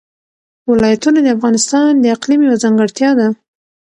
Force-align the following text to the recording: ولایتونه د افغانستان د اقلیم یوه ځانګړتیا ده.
ولایتونه 0.71 1.19
د 1.21 1.27
افغانستان 1.37 1.89
د 1.97 2.05
اقلیم 2.15 2.39
یوه 2.47 2.57
ځانګړتیا 2.63 3.09
ده. 3.19 3.27